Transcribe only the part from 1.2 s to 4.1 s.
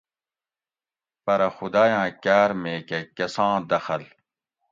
پرہ خدایاۤں کاۤر میکہ کۤساں دخل